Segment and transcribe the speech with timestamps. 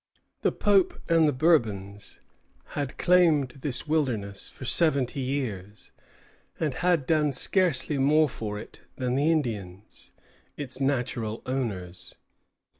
[0.41, 2.19] The Pope and the Bourbons
[2.69, 5.91] had claimed this wilderness for seventy years,
[6.59, 10.11] and had done scarcely more for it than the Indians,
[10.57, 12.15] its natural owners.